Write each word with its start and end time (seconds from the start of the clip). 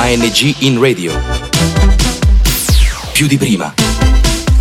ANG 0.00 0.62
in 0.62 0.80
radio. 0.80 1.12
Più 3.12 3.26
di 3.26 3.36
prima. 3.36 3.74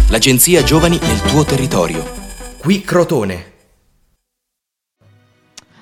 L'agenzia 0.09 0.63
Giovani 0.63 0.97
nel 0.99 1.21
tuo 1.21 1.45
territorio. 1.45 2.03
Qui 2.57 2.81
Crotone. 2.81 3.53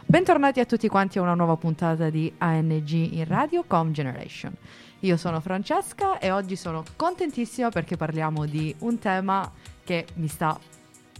Bentornati 0.05 0.59
a 0.59 0.65
tutti 0.65 0.89
quanti 0.89 1.19
a 1.19 1.21
una 1.21 1.35
nuova 1.35 1.55
puntata 1.55 2.09
di 2.09 2.33
ANG 2.37 2.89
in 2.89 3.23
radio 3.25 3.63
Com 3.65 3.93
Generation. 3.93 4.53
Io 4.99 5.15
sono 5.15 5.39
Francesca 5.39 6.19
e 6.19 6.31
oggi 6.31 6.57
sono 6.57 6.83
contentissima 6.97 7.69
perché 7.69 7.95
parliamo 7.95 8.45
di 8.45 8.75
un 8.79 8.99
tema 8.99 9.49
che 9.85 10.05
mi 10.15 10.27
sta 10.27 10.59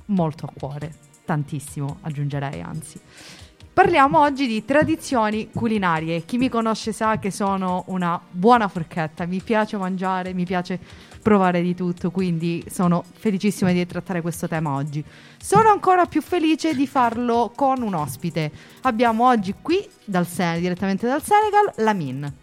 molto 0.08 0.46
a 0.46 0.52
cuore, 0.54 0.94
tantissimo 1.24 2.00
aggiungerei 2.02 2.60
anzi. 2.60 3.00
Parliamo 3.76 4.22
oggi 4.22 4.48
di 4.48 4.64
tradizioni 4.64 5.50
culinarie. 5.54 6.24
Chi 6.24 6.38
mi 6.38 6.48
conosce 6.48 6.94
sa 6.94 7.20
che 7.20 7.30
sono 7.30 7.84
una 7.88 8.18
buona 8.32 8.70
forchetta, 8.70 9.26
mi 9.26 9.42
piace 9.42 9.76
mangiare, 9.76 10.34
mi 10.34 10.46
piace 10.46 10.80
provare 11.22 11.62
di 11.62 11.76
tutto, 11.76 12.10
quindi 12.10 12.64
sono 12.70 13.04
felicissima 13.18 13.74
di 13.74 13.86
trattare 13.86 14.22
questo 14.22 14.48
tema 14.48 14.76
oggi. 14.76 15.04
Sono 15.38 15.68
ancora 15.68 16.06
più 16.06 16.22
felice 16.22 16.74
di 16.74 16.88
farlo 16.88 17.52
con 17.54 17.82
un 17.82 17.96
ospite. 17.96 18.50
Abbiamo 18.84 19.28
oggi 19.28 19.54
qui 19.62 19.86
dal 20.06 20.26
Sen- 20.26 20.62
direttamente 20.62 21.06
dal 21.06 21.22
Senegal 21.22 21.74
Lamin. 21.84 22.34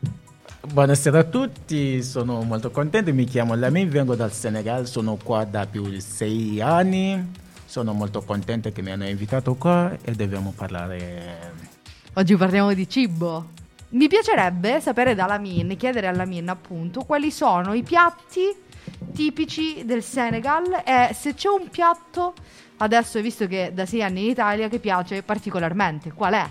Buonasera 0.71 1.21
a 1.21 1.25
tutti, 1.25 2.03
sono 2.03 2.43
molto 2.43 2.71
contento, 2.71 3.13
mi 3.15 3.25
chiamo 3.25 3.55
Lamin, 3.55 3.89
vengo 3.89 4.15
dal 4.15 4.33
Senegal, 4.33 4.87
sono 4.87 5.17
qua 5.17 5.45
da 5.45 5.67
più 5.67 5.89
di 5.89 6.01
sei 6.03 6.61
anni, 6.61 7.41
sono 7.73 7.95
molto 7.95 8.21
contento 8.21 8.71
che 8.71 8.83
mi 8.83 8.91
hanno 8.91 9.09
invitato 9.09 9.55
qua 9.55 9.97
e 10.03 10.13
dobbiamo 10.13 10.53
parlare... 10.55 11.71
Oggi 12.13 12.37
parliamo 12.37 12.75
di 12.75 12.87
cibo. 12.87 13.49
Mi 13.91 14.09
piacerebbe 14.09 14.79
sapere 14.79 15.15
da 15.15 15.25
Lamin, 15.25 15.75
chiedere 15.79 16.07
a 16.07 16.13
Lamin 16.13 16.51
appunto, 16.51 17.05
quali 17.05 17.31
sono 17.31 17.73
i 17.73 17.83
piatti 17.83 18.55
tipici 19.15 19.87
del 19.87 20.03
Senegal 20.03 20.83
e 20.85 21.15
se 21.15 21.33
c'è 21.33 21.49
un 21.49 21.71
piatto, 21.71 22.35
adesso 22.77 23.19
visto 23.23 23.47
che 23.47 23.71
da 23.73 23.87
sei 23.87 24.03
anni 24.03 24.25
in 24.25 24.31
Italia, 24.33 24.69
che 24.69 24.79
piace 24.79 25.23
particolarmente, 25.23 26.13
qual 26.13 26.35
è? 26.35 26.51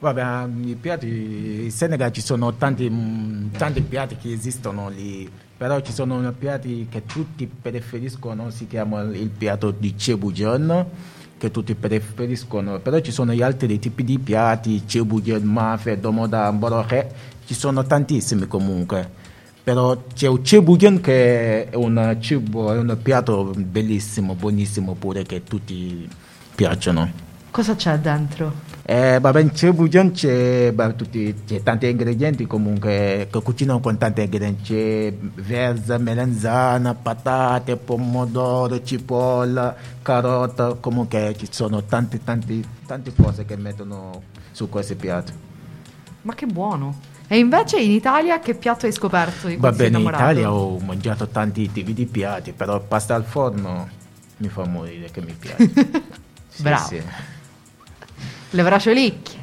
Vabbè, 0.00 0.48
i 0.64 0.76
piatti, 0.76 1.64
in 1.64 1.70
Senegal 1.70 2.10
ci 2.10 2.22
sono 2.22 2.54
tanti, 2.54 2.88
mm, 2.88 3.50
tanti 3.58 3.82
piatti 3.82 4.16
che 4.16 4.32
esistono 4.32 4.88
lì, 4.88 5.30
però 5.54 5.78
ci 5.80 5.92
sono 5.92 6.32
piatti 6.32 6.86
che 6.90 7.04
tutti 7.04 7.46
preferiscono, 7.46 8.48
si 8.48 8.66
chiama 8.66 9.02
il 9.02 9.28
piatto 9.28 9.70
di 9.70 9.98
cebugion, 9.98 10.86
che 11.36 11.50
tutti 11.50 11.74
preferiscono, 11.74 12.78
però 12.78 12.98
ci 13.00 13.12
sono 13.12 13.34
gli 13.34 13.42
altri 13.42 13.78
tipi 13.78 14.02
di 14.02 14.18
piatti, 14.18 14.86
cebugion, 14.86 15.42
mafe, 15.42 16.00
domoda, 16.00 16.50
boroche, 16.50 17.12
ci 17.44 17.52
sono 17.52 17.84
tantissimi 17.84 18.46
comunque, 18.46 19.06
però 19.62 20.04
c'è 20.14 20.30
il 20.30 20.42
cebugion 20.42 21.02
che 21.02 21.68
è 21.68 21.76
un 21.76 22.16
cibo, 22.20 22.72
è 22.72 22.78
un 22.78 22.98
piatto 23.02 23.52
bellissimo, 23.54 24.34
buonissimo 24.34 24.94
pure 24.94 25.24
che 25.24 25.44
tutti 25.44 26.08
piacciono. 26.54 27.28
Cosa 27.50 27.74
c'è 27.74 27.98
dentro? 27.98 28.68
Eh, 28.84 29.18
vabbè, 29.20 29.40
in 29.40 29.54
cebugion 29.54 30.12
c'è, 30.12 30.72
c'è 30.74 31.62
tanti 31.62 31.88
ingredienti 31.88 32.46
comunque 32.46 33.28
che 33.30 33.42
cucinano 33.42 33.80
con 33.80 33.98
tanti 33.98 34.22
ingredienti, 34.22 34.62
c'è 34.62 35.12
verza, 35.42 35.98
melanzana, 35.98 36.94
patate, 36.94 37.76
pomodoro, 37.76 38.82
cipolla, 38.82 39.74
carota, 40.00 40.74
comunque 40.74 41.34
ci 41.38 41.48
sono 41.50 41.82
tante, 41.84 42.22
tante, 42.22 42.62
tante 42.86 43.12
cose 43.14 43.44
che 43.44 43.56
mettono 43.56 44.22
su 44.52 44.68
questi 44.68 44.94
piatti. 44.94 45.32
Ma 46.22 46.34
che 46.34 46.46
buono! 46.46 46.98
E 47.26 47.38
invece 47.38 47.80
in 47.80 47.90
Italia 47.92 48.40
che 48.40 48.54
piatto 48.54 48.86
hai 48.86 48.92
scoperto 48.92 49.46
di 49.48 49.56
Va 49.56 49.70
bene, 49.72 49.98
in? 49.98 50.06
Italia 50.06 50.52
ho 50.52 50.78
mangiato 50.78 51.28
tanti 51.28 51.70
tipi 51.70 51.94
di 51.94 52.06
piatti, 52.06 52.52
però 52.52 52.80
pasta 52.80 53.14
al 53.14 53.24
forno 53.24 53.88
mi 54.38 54.48
fa 54.48 54.64
morire 54.66 55.10
che 55.10 55.20
mi 55.20 55.34
piace. 55.38 56.18
Sì, 56.52 56.62
Bravo. 56.62 56.86
Sì. 56.88 57.02
Le 58.50 58.62
braciolicchie, 58.62 59.38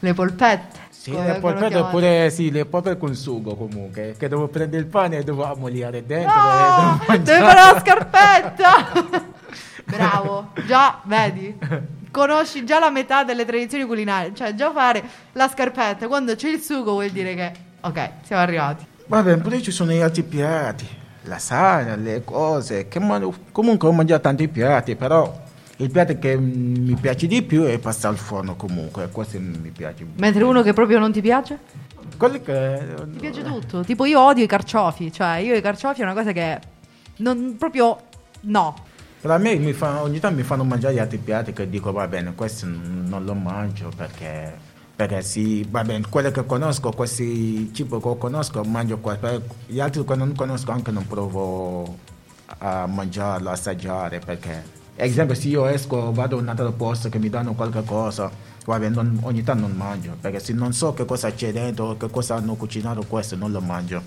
le 0.00 0.14
polpette. 0.14 0.82
Sì, 0.90 1.10
come 1.10 1.32
le 1.34 1.38
polpette 1.38 1.76
oppure 1.76 2.30
sì, 2.30 2.50
le 2.50 2.64
polpette 2.64 2.96
con 2.98 3.14
sugo 3.14 3.54
comunque, 3.56 4.14
che 4.18 4.28
devo 4.28 4.48
prendere 4.48 4.82
il 4.82 4.88
pane 4.88 5.18
e 5.18 5.22
devo 5.22 5.44
ammoliare 5.44 6.04
dentro 6.06 6.32
No, 6.34 7.00
e 7.08 7.18
devo 7.18 7.22
deve 7.22 7.40
mangiare. 7.40 7.44
fare 7.44 7.72
la 7.74 7.80
scarpetta. 7.80 9.32
Bravo, 9.84 10.50
già, 10.66 11.00
vedi? 11.04 11.56
Conosci 12.10 12.64
già 12.64 12.78
la 12.78 12.90
metà 12.90 13.22
delle 13.22 13.44
tradizioni 13.44 13.84
culinarie, 13.84 14.34
cioè 14.34 14.54
già 14.54 14.72
fare 14.72 15.02
la 15.32 15.48
scarpetta 15.48 16.06
quando 16.06 16.34
c'è 16.34 16.48
il 16.48 16.60
sugo 16.60 16.92
vuol 16.92 17.10
dire 17.10 17.34
che 17.34 17.52
ok, 17.82 18.10
siamo 18.22 18.42
arrivati. 18.42 18.86
Vabbè, 19.06 19.36
pure 19.38 19.60
ci 19.60 19.70
sono 19.70 19.90
gli 19.92 20.00
altri 20.00 20.22
piatti, 20.22 20.88
lasagna, 21.24 21.96
le 21.96 22.24
cose, 22.24 22.88
che 22.88 22.98
man- 22.98 23.30
comunque 23.52 23.88
ho 23.88 23.92
mangiato 23.92 24.22
tanti 24.22 24.48
piatti, 24.48 24.96
però 24.96 25.42
il 25.78 25.90
piatto 25.90 26.18
che 26.18 26.36
mi 26.36 26.94
piace 26.94 27.26
di 27.26 27.42
più 27.42 27.64
è 27.64 27.78
pasta 27.78 28.08
al 28.08 28.16
forno 28.16 28.54
comunque, 28.54 29.08
questo 29.10 29.38
mi 29.40 29.70
piace. 29.70 30.06
Mentre 30.16 30.44
uno 30.44 30.62
che 30.62 30.72
proprio 30.72 30.98
non 30.98 31.12
ti 31.12 31.20
piace? 31.20 31.58
Quello 32.16 32.40
che... 32.40 32.94
Ti 33.12 33.18
piace 33.18 33.42
tutto. 33.42 33.82
Tipo 33.82 34.04
io 34.04 34.20
odio 34.20 34.44
i 34.44 34.46
carciofi, 34.48 35.12
cioè 35.12 35.36
io 35.36 35.54
i 35.54 35.60
carciofi 35.60 36.00
è 36.00 36.04
una 36.04 36.14
cosa 36.14 36.32
che 36.32 36.60
non 37.16 37.56
proprio 37.58 37.96
no. 38.42 38.74
Per 39.20 39.30
a 39.30 39.38
me 39.38 39.56
mi 39.56 39.72
fa- 39.72 40.02
ogni 40.02 40.20
tanto 40.20 40.36
mi 40.36 40.42
fanno 40.42 40.64
mangiare 40.64 40.94
gli 40.94 40.98
altri 40.98 41.18
piatti 41.18 41.52
che 41.52 41.68
dico 41.68 41.92
va 41.92 42.06
bene, 42.06 42.34
questo 42.34 42.66
non 42.66 43.24
lo 43.24 43.32
mangio 43.34 43.90
perché, 43.96 44.52
perché 44.94 45.22
sì, 45.22 45.66
va 45.68 45.82
bene, 45.82 46.04
quelli 46.10 46.30
che 46.30 46.44
conosco, 46.44 46.90
questi 46.90 47.72
cibi 47.72 47.98
che 48.00 48.18
conosco 48.18 48.62
mangio 48.64 48.98
qua, 48.98 49.16
però 49.16 49.40
gli 49.66 49.80
altri 49.80 50.04
che 50.04 50.14
non 50.14 50.34
conosco 50.34 50.70
anche 50.72 50.90
non 50.90 51.06
provo 51.06 51.98
a 52.58 52.86
mangiarlo, 52.86 53.48
assaggiare 53.48 54.18
perché, 54.18 54.62
ad 54.96 55.06
esempio 55.06 55.34
se 55.34 55.48
io 55.48 55.66
esco, 55.66 56.12
vado 56.12 56.36
in 56.36 56.42
un 56.42 56.48
altro 56.48 56.72
posto 56.72 57.08
che 57.08 57.18
mi 57.18 57.28
danno 57.28 57.54
qualche 57.54 57.82
cosa, 57.84 58.30
va 58.64 58.78
bene, 58.78 58.94
non- 58.94 59.18
ogni 59.22 59.42
tanto 59.42 59.66
non 59.66 59.76
mangio 59.76 60.16
perché 60.20 60.38
se 60.38 60.52
non 60.52 60.72
so 60.72 60.94
che 60.94 61.04
cosa 61.04 61.32
c'è 61.32 61.52
dentro, 61.52 61.96
che 61.96 62.08
cosa 62.10 62.36
hanno 62.36 62.54
cucinato 62.54 63.04
questo, 63.08 63.36
non 63.36 63.50
lo 63.50 63.60
mangio. 63.60 64.02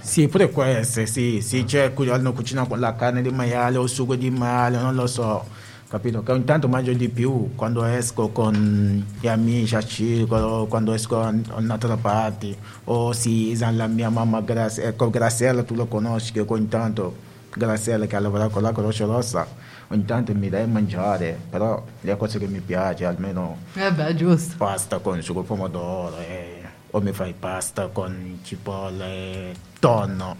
Sì, 0.00 0.26
pure 0.28 0.50
queste, 0.50 1.06
sì, 1.06 1.40
sì, 1.40 1.64
c'è 1.64 1.94
cui 1.94 2.08
hanno 2.10 2.32
cucinato 2.32 2.70
con 2.70 2.80
la 2.80 2.94
carne 2.96 3.22
di 3.22 3.30
maiale 3.30 3.76
o 3.76 3.84
il 3.84 3.88
sugo 3.88 4.16
di 4.16 4.28
maiale, 4.28 4.78
non 4.78 4.94
lo 4.94 5.06
so, 5.06 5.44
capito? 5.88 6.22
Che 6.22 6.32
ogni 6.32 6.44
tanto 6.44 6.68
mangio 6.68 6.92
di 6.92 7.08
più 7.08 7.54
quando 7.54 7.84
esco 7.84 8.28
con 8.28 9.06
gli 9.20 9.28
amici 9.28 9.76
a 9.76 9.82
circolo, 9.82 10.66
quando 10.66 10.92
esco 10.92 11.20
a 11.20 11.32
un'altra 11.54 11.96
parte, 11.96 12.56
o 12.84 13.12
si 13.12 13.56
la 13.56 13.86
mia 13.86 14.10
mamma 14.10 14.42
ecco, 14.44 15.10
Graziella, 15.10 15.62
tu 15.62 15.74
lo 15.74 15.86
conosci, 15.86 16.32
che 16.32 16.44
ogni 16.44 16.68
tanto 16.68 17.26
Graziella 17.58 18.06
che 18.06 18.16
ha 18.16 18.20
lavorato 18.20 18.50
con 18.50 18.62
la 18.62 18.72
Croce 18.72 19.04
Rossa, 19.04 19.46
ogni 19.88 20.04
tanto 20.04 20.32
mi 20.34 20.48
dai 20.48 20.62
a 20.62 20.66
mangiare, 20.66 21.38
però 21.50 21.84
le 22.00 22.16
cose 22.16 22.38
che 22.38 22.46
mi 22.46 22.60
piace, 22.60 23.04
almeno 23.04 23.58
Eh 23.74 23.92
beh, 23.92 24.14
giusto. 24.14 24.54
pasta 24.56 24.98
con 24.98 25.20
sugo 25.20 25.42
pomodoro 25.42 26.16
eh, 26.18 26.62
o 26.90 27.00
mi 27.00 27.12
fai 27.12 27.34
pasta 27.38 27.88
con 27.88 28.38
cipolla 28.44 29.04
e 29.06 29.54
tonno. 29.80 30.36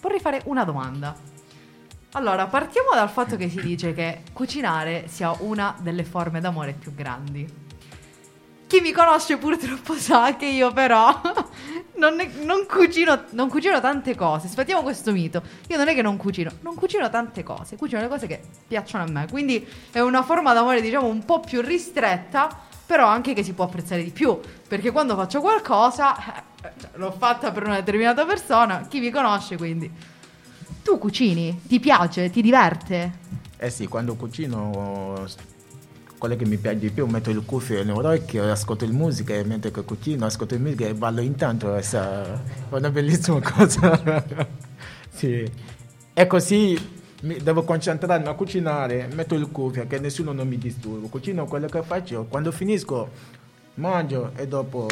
Vorrei 0.00 0.18
fare 0.18 0.40
una 0.46 0.64
domanda. 0.64 1.14
Allora, 2.14 2.46
partiamo 2.46 2.88
dal 2.94 3.08
fatto 3.08 3.36
che 3.36 3.48
si 3.48 3.60
dice 3.60 3.92
che 3.94 4.22
cucinare 4.32 5.04
sia 5.08 5.34
una 5.40 5.74
delle 5.78 6.04
forme 6.04 6.40
d'amore 6.40 6.72
più 6.72 6.94
grandi. 6.94 7.60
Chi 8.66 8.80
mi 8.80 8.92
conosce 8.92 9.36
purtroppo 9.36 9.94
sa 9.94 10.34
che 10.36 10.46
io 10.46 10.72
però 10.72 11.20
non, 12.02 12.16
ne- 12.16 12.32
non 12.42 12.66
cucino, 12.66 13.24
non 13.30 13.48
cucino 13.48 13.80
tante 13.80 14.16
cose. 14.16 14.48
Sfattiamo 14.48 14.82
questo 14.82 15.12
mito. 15.12 15.40
Io 15.68 15.76
non 15.76 15.86
è 15.86 15.94
che 15.94 16.02
non 16.02 16.16
cucino, 16.16 16.50
non 16.60 16.74
cucino 16.74 17.08
tante 17.08 17.44
cose, 17.44 17.76
cucino 17.76 18.00
le 18.00 18.08
cose 18.08 18.26
che 18.26 18.40
piacciono 18.66 19.04
a 19.04 19.06
me. 19.06 19.26
Quindi 19.30 19.64
è 19.92 20.00
una 20.00 20.22
forma 20.24 20.52
d'amore, 20.52 20.80
diciamo, 20.80 21.06
un 21.06 21.24
po' 21.24 21.38
più 21.38 21.60
ristretta, 21.60 22.48
però 22.84 23.06
anche 23.06 23.34
che 23.34 23.44
si 23.44 23.52
può 23.52 23.64
apprezzare 23.66 24.02
di 24.02 24.10
più. 24.10 24.38
Perché 24.66 24.90
quando 24.90 25.14
faccio 25.14 25.40
qualcosa, 25.40 26.16
eh, 26.16 26.42
cioè, 26.80 26.90
l'ho 26.94 27.12
fatta 27.12 27.52
per 27.52 27.64
una 27.64 27.76
determinata 27.76 28.24
persona, 28.24 28.86
chi 28.88 28.98
mi 28.98 29.10
conosce 29.10 29.56
quindi. 29.56 29.90
Tu 30.82 30.98
cucini? 30.98 31.60
Ti 31.64 31.78
piace? 31.78 32.28
Ti 32.30 32.42
diverte? 32.42 33.20
Eh 33.56 33.70
sì, 33.70 33.86
quando 33.86 34.16
cucino, 34.16 35.24
quello 36.22 36.36
che 36.36 36.46
mi 36.46 36.56
piace 36.56 36.78
di 36.78 36.90
più, 36.90 37.04
metto 37.06 37.30
il 37.30 37.44
cuffio 37.44 37.82
nell'orecchio, 37.82 38.48
ascolto 38.48 38.84
il 38.84 38.92
musica 38.92 39.34
e 39.34 39.42
mentre 39.42 39.72
cucino, 39.72 40.24
ascolto 40.24 40.54
il 40.54 40.60
musica 40.60 40.86
e 40.86 40.94
ballo 40.94 41.20
intanto, 41.20 41.74
è 41.74 41.84
una 42.68 42.90
bellissima 42.90 43.40
cosa. 43.42 44.22
sì. 45.08 45.44
E 46.14 46.26
così 46.28 46.78
mi 47.22 47.38
devo 47.38 47.64
concentrarmi 47.64 48.28
a 48.28 48.34
cucinare, 48.34 49.08
metto 49.12 49.34
il 49.34 49.50
cuffio 49.50 49.84
che 49.88 49.98
nessuno 49.98 50.30
non 50.30 50.46
mi 50.46 50.58
disturba, 50.58 51.08
cucino 51.08 51.44
quello 51.46 51.66
che 51.66 51.82
faccio, 51.82 52.26
quando 52.26 52.52
finisco 52.52 53.10
mangio 53.74 54.30
e 54.36 54.46
dopo 54.46 54.86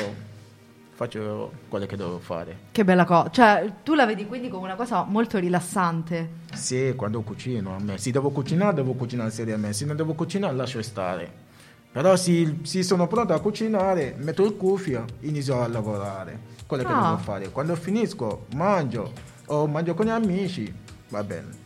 faccio 1.04 1.50
quello 1.70 1.86
che 1.86 1.96
devo 1.96 2.18
fare. 2.18 2.58
Che 2.72 2.84
bella 2.84 3.06
cosa. 3.06 3.30
Cioè, 3.30 3.72
tu 3.82 3.94
la 3.94 4.04
vedi 4.04 4.26
quindi 4.26 4.50
come 4.50 4.64
una 4.66 4.74
cosa 4.74 5.02
molto 5.04 5.38
rilassante. 5.38 6.28
Sì, 6.52 6.92
quando 6.94 7.22
cucino, 7.22 7.74
a 7.74 7.78
me. 7.80 7.96
Se 7.96 8.10
devo 8.10 8.28
cucinare, 8.28 8.74
devo 8.74 8.92
cucinare 8.92 9.30
seriamente. 9.30 9.74
Se 9.78 9.86
non 9.86 9.96
devo 9.96 10.12
cucinare, 10.12 10.54
lascio 10.54 10.82
stare. 10.82 11.48
Però 11.90 12.14
se, 12.16 12.58
se 12.62 12.82
sono 12.82 13.06
pronto 13.06 13.32
a 13.32 13.40
cucinare, 13.40 14.14
metto 14.18 14.44
il 14.44 14.54
cuffio, 14.56 15.06
inizio 15.20 15.62
a 15.62 15.68
lavorare. 15.68 16.38
Quello 16.66 16.82
che 16.84 16.92
Ah. 16.92 17.00
devo 17.02 17.16
fare. 17.16 17.48
Quando 17.48 17.74
finisco, 17.76 18.44
mangio 18.54 19.10
o 19.46 19.66
mangio 19.66 19.94
con 19.94 20.04
gli 20.04 20.10
amici, 20.10 20.70
va 21.08 21.24
bene. 21.24 21.59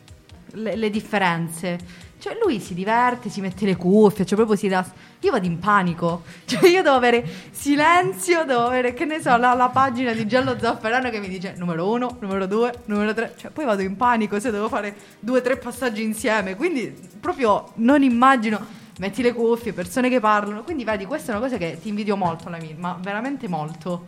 Le, 0.54 0.76
le 0.76 0.90
differenze. 0.90 2.12
Cioè, 2.24 2.38
lui 2.42 2.58
si 2.58 2.72
diverte, 2.72 3.28
si 3.28 3.42
mette 3.42 3.66
le 3.66 3.76
cuffie, 3.76 4.24
cioè 4.24 4.36
proprio 4.36 4.56
si 4.56 4.66
dà. 4.66 4.82
Io 5.20 5.30
vado 5.30 5.44
in 5.46 5.58
panico. 5.58 6.22
Cioè, 6.46 6.68
io 6.68 6.82
devo 6.82 6.94
avere 6.94 7.22
silenzio, 7.50 8.44
devo 8.44 8.64
avere, 8.64 8.94
che 8.94 9.04
ne 9.04 9.20
so, 9.20 9.36
la, 9.36 9.52
la 9.52 9.68
pagina 9.68 10.12
di 10.12 10.26
Giallo 10.26 10.58
Zafferano 10.58 11.10
che 11.10 11.20
mi 11.20 11.28
dice 11.28 11.54
numero 11.58 11.90
uno, 11.90 12.16
numero 12.20 12.46
due, 12.46 12.72
numero 12.86 13.12
tre. 13.12 13.34
Cioè, 13.36 13.50
poi 13.50 13.66
vado 13.66 13.82
in 13.82 13.96
panico 13.96 14.40
se 14.40 14.50
devo 14.50 14.68
fare 14.68 14.94
due 15.20 15.40
o 15.40 15.42
tre 15.42 15.58
passaggi 15.58 16.02
insieme. 16.02 16.56
Quindi, 16.56 16.96
proprio 17.20 17.72
non 17.74 18.02
immagino. 18.02 18.82
Metti 18.98 19.20
le 19.20 19.34
cuffie, 19.34 19.72
persone 19.72 20.08
che 20.08 20.20
parlano. 20.20 20.62
Quindi, 20.62 20.84
vedi, 20.84 21.04
questa 21.04 21.32
è 21.32 21.36
una 21.36 21.44
cosa 21.44 21.58
che 21.58 21.78
ti 21.78 21.88
invidio 21.88 22.16
molto, 22.16 22.48
la 22.48 22.58
mia, 22.58 22.74
ma 22.78 22.96
veramente 23.02 23.48
molto. 23.48 24.06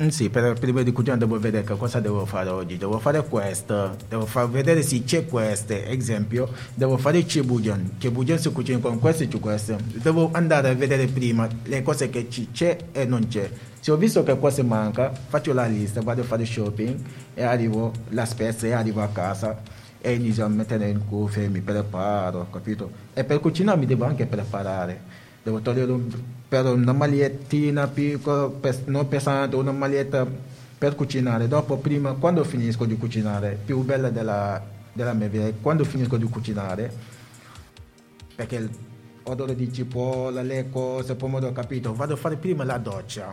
Mm, 0.00 0.08
Sì, 0.08 0.30
per, 0.30 0.52
prima 0.58 0.82
di 0.82 0.92
cucinare 0.92 1.18
devo 1.18 1.38
vedere 1.40 1.64
che 1.64 1.76
cosa 1.76 1.98
devo 1.98 2.24
fare 2.24 2.50
oggi. 2.50 2.76
Devo 2.76 2.98
fare 3.00 3.24
questo, 3.26 3.96
devo 4.08 4.26
far 4.26 4.48
vedere 4.48 4.82
se 4.82 5.02
c'è 5.02 5.26
questo. 5.26 5.72
Esempio, 5.72 6.48
devo 6.74 6.96
fare 6.98 7.18
il 7.18 7.26
cebujan. 7.26 7.96
Cebujan 7.98 8.38
si 8.38 8.52
cucina 8.52 8.78
con 8.78 9.00
questo 9.00 9.24
e 9.24 9.28
questo. 9.40 9.76
Devo 9.94 10.30
andare 10.32 10.68
a 10.68 10.74
vedere 10.74 11.06
prima 11.06 11.48
le 11.64 11.82
cose 11.82 12.10
che 12.10 12.28
ci 12.30 12.48
c'è 12.52 12.76
e 12.92 13.04
non 13.06 13.26
c'è. 13.26 13.50
Se 13.80 13.90
ho 13.90 13.96
visto 13.96 14.22
che 14.22 14.36
questo 14.38 14.62
manca, 14.64 15.12
faccio 15.12 15.52
la 15.52 15.66
lista, 15.66 16.00
vado 16.00 16.20
a 16.20 16.24
fare 16.24 16.44
shopping 16.44 16.96
e 17.34 17.42
arrivo 17.42 17.92
la 18.10 18.24
spesa 18.24 18.66
e 18.66 18.72
arrivo 18.72 19.02
a 19.02 19.08
casa 19.08 19.60
e 20.00 20.12
inizio 20.12 20.44
a 20.44 20.48
mettere 20.48 20.88
in 20.88 21.06
cuffie, 21.08 21.48
mi 21.48 21.60
preparo, 21.60 22.48
capito? 22.52 22.90
E 23.14 23.24
per 23.24 23.40
cucinare 23.40 23.78
mi 23.78 23.86
devo 23.86 24.04
anche 24.04 24.26
preparare. 24.26 25.17
Devo 25.42 25.60
togliere 25.60 25.92
un, 25.92 26.10
per 26.48 26.66
una 26.66 26.92
magliettina 26.92 27.86
piccola, 27.86 28.50
non 28.86 29.08
pesante, 29.08 29.56
una 29.56 29.72
maglietta 29.72 30.26
per 30.78 30.94
cucinare. 30.94 31.48
Dopo, 31.48 31.76
prima, 31.76 32.12
quando 32.12 32.44
finisco 32.44 32.84
di 32.84 32.96
cucinare, 32.96 33.58
più 33.64 33.82
bella 33.82 34.10
della, 34.10 34.62
della 34.92 35.12
mia 35.12 35.28
vita, 35.28 35.50
quando 35.60 35.84
finisco 35.84 36.16
di 36.16 36.24
cucinare, 36.24 36.92
perché 38.34 38.68
l'odore 39.24 39.54
di 39.54 39.72
cipolla, 39.72 40.42
le 40.42 40.68
cose, 40.70 41.14
pomodoro, 41.14 41.52
capito? 41.52 41.94
Vado 41.94 42.14
a 42.14 42.16
fare 42.16 42.36
prima 42.36 42.64
la 42.64 42.78
doccia. 42.78 43.30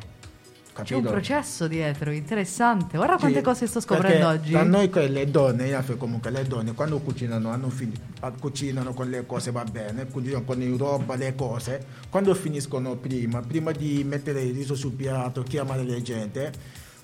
C'è 0.84 0.96
un 0.96 1.04
capito? 1.04 1.10
processo 1.10 1.68
dietro, 1.68 2.12
interessante. 2.12 2.98
Guarda 2.98 3.16
quante 3.16 3.38
Sì, 3.38 3.44
cose 3.44 3.66
sto 3.66 3.80
scoprendo 3.80 4.28
oggi. 4.28 4.52
Da 4.52 4.64
noi 4.64 4.90
le 4.92 5.32
donne, 5.32 5.68
in 5.68 5.76
Africa 5.76 5.98
comunque 5.98 6.30
le 6.32 6.44
donne 6.44 6.74
quando 6.74 7.00
cucinano, 7.00 7.50
hanno 7.50 7.70
fini- 7.70 7.96
ah, 8.20 8.32
cucinano 8.32 8.94
con 8.94 9.10
le 9.10 9.26
cose 9.26 9.52
va 9.52 9.64
bene, 9.64 10.06
cucinano 10.06 10.44
con 10.44 10.62
il 10.62 10.78
roba, 10.78 11.16
le 11.16 11.34
cose, 11.34 11.86
quando 12.10 12.34
finiscono 12.36 12.98
prima, 12.98 13.40
prima 13.40 13.72
di 13.72 14.04
mettere 14.04 14.42
il 14.42 14.54
riso 14.54 14.76
sul 14.76 14.92
piatto, 14.92 15.44
chiamare 15.44 15.84
le 15.84 16.02
gente, 16.02 16.52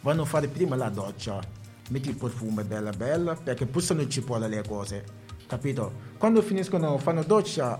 vanno 0.01 0.23
a 0.23 0.25
fare 0.25 0.49
prima 0.49 0.75
la 0.75 0.89
doccia, 0.89 1.39
metti 1.91 2.09
il 2.09 2.15
profumo 2.15 2.61
bella 2.63 2.91
bella, 2.91 3.35
perché 3.41 3.65
pussano 3.67 4.01
il 4.01 4.09
cipolla 4.09 4.47
le 4.47 4.63
cose, 4.67 5.03
capito? 5.47 5.93
Quando 6.17 6.41
finiscono, 6.41 6.97
fanno 6.97 7.23
doccia, 7.23 7.79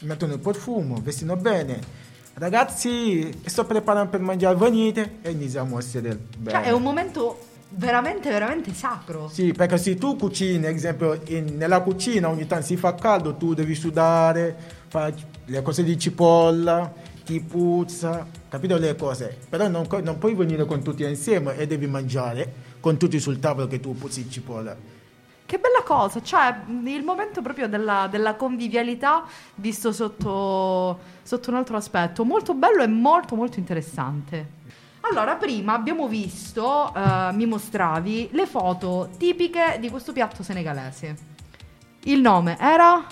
mettono 0.00 0.32
il 0.32 0.38
profumo, 0.38 0.98
vestino 1.02 1.36
bene. 1.36 2.06
Ragazzi, 2.38 3.40
sto 3.46 3.64
preparando 3.64 4.10
per 4.10 4.20
mangiare, 4.20 4.54
venite 4.54 5.16
e 5.22 5.30
iniziamo 5.32 5.74
a 5.76 5.80
essere 5.80 6.16
bene. 6.38 6.58
Cioè, 6.58 6.68
è 6.68 6.70
un 6.70 6.82
momento 6.82 7.36
veramente, 7.70 8.30
veramente 8.30 8.72
sacro. 8.72 9.28
Sì, 9.28 9.52
perché 9.52 9.76
se 9.76 9.96
tu 9.96 10.16
cucini, 10.16 10.66
ad 10.66 10.74
esempio, 10.74 11.20
in- 11.26 11.56
nella 11.56 11.80
cucina 11.80 12.28
ogni 12.28 12.46
tanto 12.46 12.66
si 12.66 12.76
fa 12.76 12.94
caldo, 12.94 13.34
tu 13.34 13.54
devi 13.54 13.74
sudare, 13.74 14.56
fai 14.86 15.12
le 15.46 15.62
cose 15.62 15.82
di 15.82 15.98
cipolla, 15.98 16.92
ti 17.24 17.40
puzza, 17.40 18.24
capito 18.48 18.78
le 18.78 18.94
cose? 18.94 19.36
Però 19.48 19.66
non, 19.66 19.88
non 20.04 20.18
puoi 20.18 20.34
venire 20.34 20.64
con 20.64 20.80
tutti 20.80 21.02
insieme 21.02 21.56
e 21.56 21.66
devi 21.66 21.88
mangiare 21.88 22.66
con 22.78 22.96
tutti 22.96 23.18
sul 23.18 23.40
tavolo 23.40 23.66
che 23.66 23.80
tu 23.80 23.96
puzzi 23.96 24.30
cipolla. 24.30 24.76
Che 25.48 25.56
bella 25.56 25.82
cosa, 25.82 26.20
cioè 26.20 26.54
il 26.84 27.02
momento 27.02 27.40
proprio 27.40 27.68
della, 27.68 28.06
della 28.10 28.34
convivialità 28.34 29.24
visto 29.54 29.92
sotto, 29.92 30.98
sotto 31.22 31.48
un 31.48 31.56
altro 31.56 31.78
aspetto, 31.78 32.22
molto 32.22 32.52
bello 32.52 32.82
e 32.82 32.86
molto 32.86 33.34
molto 33.34 33.58
interessante. 33.58 34.46
Allora, 35.00 35.36
prima 35.36 35.72
abbiamo 35.72 36.06
visto, 36.06 36.92
eh, 36.94 37.32
mi 37.32 37.46
mostravi, 37.46 38.28
le 38.32 38.44
foto 38.44 39.08
tipiche 39.16 39.78
di 39.80 39.88
questo 39.88 40.12
piatto 40.12 40.42
senegalese. 40.42 41.16
Il 42.02 42.20
nome 42.20 42.58
era? 42.60 43.06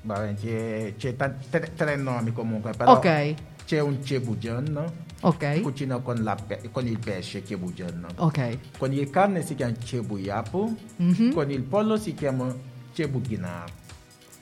Vabbè, 0.00 0.34
c'è, 0.36 0.94
c'è 0.96 1.16
tanti- 1.16 1.50
tre, 1.50 1.74
tre 1.74 1.96
nomi 1.96 2.32
comunque, 2.32 2.70
però 2.70 2.92
Ok, 2.94 3.34
c'è 3.68 3.80
un 3.80 4.02
cebujan, 4.02 4.92
ok, 5.20 5.60
cucina 5.60 5.98
con, 5.98 6.22
la 6.22 6.34
con 6.72 6.86
il 6.86 6.98
pesce 6.98 7.44
cebujan. 7.44 8.06
ok. 8.16 8.58
Con 8.78 8.94
il 8.94 9.10
carne 9.10 9.42
si 9.44 9.54
chiama 9.54 9.74
cebuyapu, 9.78 10.74
Mhm. 10.96 11.34
con 11.34 11.50
il 11.50 11.60
pollo 11.60 11.98
si 11.98 12.14
chiama 12.14 12.50
cebughina. 12.94 13.64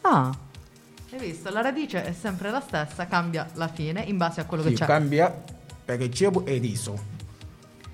Ah, 0.03 0.33
hai 1.11 1.19
visto? 1.19 1.51
La 1.51 1.61
radice 1.61 2.05
è 2.05 2.13
sempre 2.13 2.53
la 2.53 2.61
stessa, 2.61 3.09
cambia 3.09 3.49
la 3.55 3.67
fine 3.67 4.01
in 4.03 4.17
base 4.17 4.41
a 4.43 4.45
quello 4.45 4.63
Sì, 4.63 4.69
che 4.71 4.75
c'è. 4.77 4.87
cambia 4.87 5.43
perché 5.85 6.09
cebu 6.09 6.45
è 6.45 6.57
riso. 6.61 6.97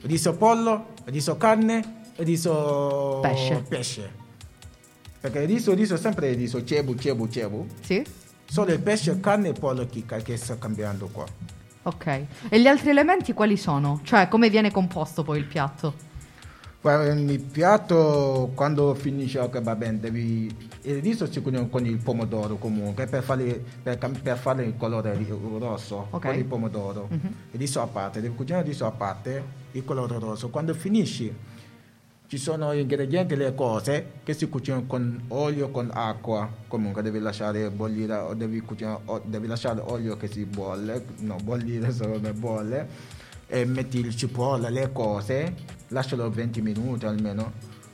Riso 0.03 0.35
pollo, 0.37 0.89
riso 1.05 1.39
carne, 1.39 2.03
riso 2.17 3.21
Pesce. 3.23 4.21
Perché 5.19 5.39
il 5.39 5.47
riso, 5.49 5.73
riso 5.73 5.97
sempre 5.97 6.33
riso, 6.35 6.63
cebu, 6.63 6.95
cebu, 6.95 7.27
cebu. 7.29 7.67
Sì? 7.81 8.05
Solo 8.53 8.71
il 8.71 8.81
pesce, 8.81 9.19
carne 9.19 9.49
e 9.49 9.53
pollo 9.55 9.87
che, 9.87 10.05
che 10.05 10.37
sta 10.37 10.59
cambiando 10.59 11.09
qua. 11.11 11.25
Ok. 11.85 12.07
E 12.51 12.61
gli 12.61 12.67
altri 12.67 12.91
elementi 12.91 13.33
quali 13.33 13.57
sono? 13.57 14.01
Cioè, 14.03 14.29
come 14.29 14.51
viene 14.51 14.71
composto 14.71 15.23
poi 15.23 15.39
il 15.39 15.47
piatto? 15.47 15.95
Guarda, 16.83 17.15
Il 17.15 17.41
piatto 17.41 18.51
quando 18.55 18.93
finisce, 18.93 19.39
ok, 19.39 19.63
va 19.63 19.75
bene, 19.75 20.01
devi... 20.01 20.55
Il 20.83 21.01
riso 21.01 21.33
si 21.33 21.41
cucina 21.41 21.65
con 21.65 21.87
il 21.87 21.97
pomodoro 21.97 22.57
comunque, 22.57 23.07
per 23.07 23.23
fare, 23.23 23.65
per, 23.83 23.97
per 24.23 24.37
fare 24.37 24.65
il 24.65 24.77
colore 24.77 25.17
rosso, 25.59 26.09
Ok. 26.11 26.27
con 26.27 26.35
il 26.35 26.45
pomodoro. 26.45 27.07
Mhm. 27.09 27.35
Il 27.53 27.59
riso 27.59 27.81
a 27.81 27.87
parte, 27.87 28.21
devi 28.21 28.35
cucinare 28.35 28.65
il 28.65 28.69
riso 28.69 28.85
a 28.85 28.91
parte, 28.91 29.43
il 29.71 29.83
colore 29.83 30.19
rosso. 30.19 30.51
Quando 30.51 30.75
finisci, 30.75 31.35
ci 32.33 32.39
sono 32.39 32.75
gli 32.75 32.79
ingredienti, 32.79 33.37
le 33.37 33.55
cose 33.55 34.13
che 34.25 34.33
si 34.33 34.49
cucinano 34.49 34.87
con 34.87 35.25
olio, 35.29 35.71
con 35.71 35.91
acqua. 35.93 36.51
Comunque 36.67 37.03
devi 37.03 37.19
lasciare 37.19 37.69
bollire, 37.69 38.15
o 38.15 38.33
devi, 38.33 38.61
cucinare, 38.61 39.03
o 39.05 39.21
devi 39.23 39.47
lasciare 39.47 39.83
olio 39.85 40.17
che 40.17 40.29
si 40.29 40.47
bolle, 40.47 41.05
no, 41.19 41.37
bollire 41.43 41.93
solo 41.93 42.19
ne 42.19 42.33
bolle, 42.33 42.89
e 43.47 43.67
metti 43.67 43.99
il 43.99 44.17
cipolla, 44.17 44.71
le 44.71 44.93
cose, 44.93 45.55
lascialo 45.89 46.31
20 46.31 46.63
minuti 46.63 47.05
almeno. 47.05 47.53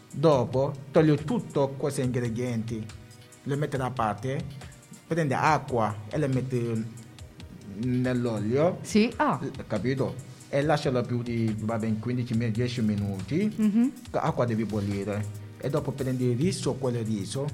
Dopo 0.09 0.73
togli 0.93 1.17
tutti 1.17 1.59
questi 1.77 2.03
ingredienti, 2.03 2.87
le 3.43 3.57
metti 3.57 3.77
da 3.77 3.91
parte, 3.91 4.45
prendi 5.05 5.35
acqua 5.35 5.93
e 6.09 6.17
le 6.17 6.29
metti 6.29 6.95
nell'olio 7.79 8.79
Sì? 8.83 9.13
Ah. 9.17 9.41
capito? 9.67 10.28
E 10.51 10.63
lascialo 10.63 11.03
più 11.03 11.23
di 11.23 11.55
va 11.61 11.77
bene, 11.77 11.99
15 11.99 12.35
minuti, 12.35 12.53
10 12.61 12.81
minuti, 12.83 13.53
Mhm. 13.55 13.93
l'acqua 14.13 14.47
deve 14.47 14.65
bollire 14.65 15.25
e 15.59 15.69
dopo 15.69 15.93
prendi 15.93 16.25
il 16.31 16.37
riso, 16.39 16.75
quel 16.75 17.05
riso, 17.05 17.47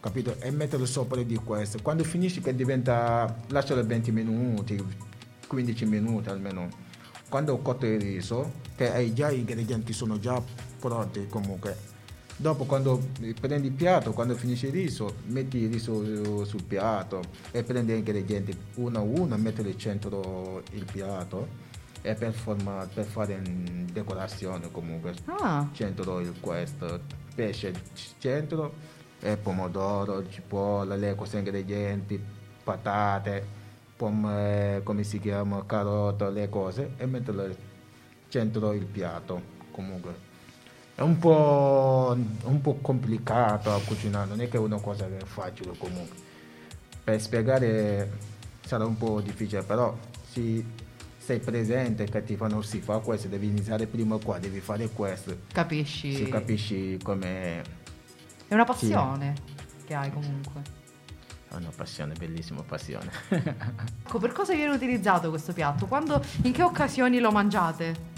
capito? 0.00 0.34
E 0.40 0.50
metterlo 0.50 0.84
sopra 0.86 1.22
di 1.22 1.36
questo. 1.36 1.78
Quando 1.82 2.02
finisci 2.02 2.40
che 2.40 2.52
diventa, 2.54 3.32
lascialo 3.50 3.86
20 3.86 4.10
minuti, 4.10 4.82
15 5.46 5.84
minuti 5.84 6.30
almeno. 6.30 6.68
Quando 7.28 7.52
ho 7.52 7.58
cotto 7.58 7.86
il 7.86 8.00
riso, 8.00 8.52
che 8.74 8.92
hai 8.92 9.14
già 9.14 9.30
gli 9.30 9.38
ingredienti 9.38 9.92
sono 9.92 10.18
già 10.18 10.42
pronti 10.80 11.26
comunque. 11.28 11.90
Dopo 12.36 12.64
quando 12.64 13.00
prendi 13.40 13.68
il 13.68 13.72
piatto, 13.72 14.12
quando 14.12 14.34
finisci 14.34 14.66
il 14.66 14.72
riso, 14.72 15.14
metti 15.28 15.58
il 15.58 15.70
riso 15.72 16.02
eh, 16.02 16.44
sul 16.44 16.64
piatto 16.64 17.22
e 17.52 17.62
prendi 17.62 17.92
gli 17.92 17.96
ingredienti 17.98 18.52
uno 18.76 18.98
a 18.98 19.02
uno, 19.02 19.36
metti 19.36 19.60
al 19.60 19.76
centro 19.76 20.62
il 20.72 20.84
piatto 20.90 21.70
e 22.02 22.14
per, 22.14 22.32
forma- 22.32 22.86
per 22.92 23.04
fare 23.04 23.40
decorazione 23.92 24.70
comunque 24.70 25.14
Ah. 25.26 25.68
centro 25.72 26.18
il 26.20 26.34
questo 26.40 27.00
pesce 27.34 27.72
centro 28.18 28.72
e 29.20 29.36
pomodoro, 29.36 30.28
cipolla, 30.28 30.96
le 30.96 31.14
cose 31.14 31.38
ingredienti, 31.38 32.20
patate, 32.64 33.46
pom- 33.96 34.28
eh, 34.28 34.80
come 34.82 35.04
si 35.04 35.20
chiama, 35.20 35.64
carota, 35.64 36.28
le 36.28 36.48
cose 36.48 36.94
e 36.96 37.06
metterlo 37.06 37.42
al 37.42 37.56
centro 38.28 38.72
il 38.72 38.84
piatto 38.84 39.40
comunque. 39.70 40.30
È 40.94 41.00
un 41.00 41.18
po', 41.18 42.16
un 42.44 42.60
po' 42.60 42.74
complicato 42.82 43.72
a 43.72 43.80
cucinare, 43.80 44.28
non 44.28 44.40
è 44.40 44.48
che 44.48 44.56
è 44.56 44.60
una 44.60 44.78
cosa 44.80 45.06
è 45.06 45.24
facile 45.24 45.72
comunque. 45.78 46.16
Per 47.04 47.20
spiegare 47.20 48.10
sarà 48.66 48.84
un 48.84 48.96
po' 48.98 49.20
difficile, 49.20 49.62
però 49.62 49.96
se 50.30 50.64
sei 51.22 51.38
presente 51.38 52.04
che 52.04 52.24
ti 52.24 52.34
fanno 52.34 52.62
si 52.62 52.80
fa 52.80 52.98
questo, 52.98 53.28
devi 53.28 53.46
iniziare 53.46 53.86
prima 53.86 54.16
qua, 54.16 54.38
devi 54.38 54.58
fare 54.58 54.88
questo, 54.88 55.36
Capisci? 55.52 56.16
si 56.16 56.28
capisci 56.28 56.98
come... 57.00 57.62
È 58.48 58.54
una 58.54 58.64
passione 58.64 59.34
che 59.86 59.94
hai 59.94 60.10
comunque. 60.10 60.62
È 61.48 61.54
una 61.54 61.70
passione, 61.74 62.14
bellissima 62.14 62.62
passione. 62.62 63.10
ecco, 63.28 64.18
per 64.18 64.32
cosa 64.32 64.52
viene 64.54 64.74
utilizzato 64.74 65.30
questo 65.30 65.52
piatto? 65.52 65.86
Quando, 65.86 66.20
in 66.42 66.52
che 66.52 66.62
occasioni 66.62 67.20
lo 67.20 67.30
mangiate? 67.30 68.10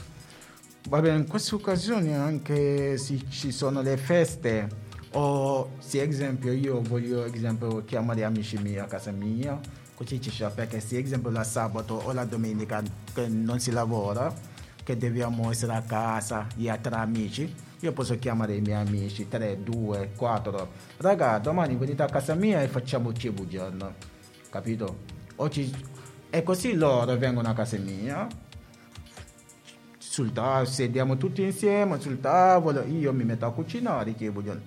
Vabbè, 0.88 1.12
in 1.12 1.26
queste 1.26 1.56
occasioni 1.56 2.14
anche 2.14 2.96
se 2.96 3.28
ci 3.28 3.52
sono 3.52 3.82
le 3.82 3.98
feste 3.98 4.82
o 5.12 5.72
se 5.78 6.02
esempio 6.02 6.52
io 6.52 6.80
voglio 6.80 7.24
esempio, 7.24 7.84
chiamare 7.84 8.24
amici 8.24 8.56
miei 8.58 8.78
a 8.78 8.86
casa 8.86 9.10
mia, 9.10 9.60
così 9.94 10.20
ci 10.20 10.30
sa 10.30 10.50
perché 10.50 10.80
se 10.80 10.98
esempio 10.98 11.30
la 11.30 11.44
sabato 11.44 11.94
o 11.94 12.12
la 12.12 12.24
domenica 12.24 12.82
che 13.12 13.28
non 13.28 13.60
si 13.60 13.70
lavora, 13.70 14.32
che 14.82 14.96
dobbiamo 14.96 15.50
essere 15.50 15.74
a 15.74 15.82
casa, 15.82 16.46
io 16.56 16.76
tra 16.80 16.98
amici, 16.98 17.52
io 17.80 17.92
posso 17.92 18.18
chiamare 18.18 18.56
i 18.56 18.60
miei 18.60 18.80
amici, 18.86 19.28
3, 19.28 19.62
2, 19.62 20.12
4, 20.16 20.68
raga 20.98 21.38
domani 21.38 21.76
venite 21.76 22.02
a 22.02 22.06
casa 22.06 22.34
mia 22.34 22.62
e 22.62 22.68
facciamo 22.68 23.12
cibo 23.12 23.46
giorno, 23.46 23.94
capito? 24.50 24.98
Oggi, 25.36 25.74
e 26.30 26.42
così 26.42 26.74
loro 26.74 27.16
vengono 27.16 27.48
a 27.48 27.54
casa 27.54 27.78
mia, 27.78 28.26
sul 30.14 30.32
tavolo, 30.32 30.64
sediamo 30.66 31.16
tutti 31.16 31.42
insieme 31.42 31.98
sul 31.98 32.20
tavolo, 32.20 32.84
io 32.84 33.12
mi 33.12 33.24
metto 33.24 33.46
a 33.46 33.52
cucinare 33.52 34.14
che 34.14 34.28
vogliono. 34.28 34.60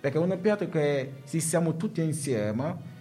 Perché 0.00 0.18
è 0.18 0.38
piatto 0.38 0.68
che 0.68 1.14
se 1.24 1.40
siamo 1.40 1.76
tutti 1.76 2.00
insieme, 2.02 2.92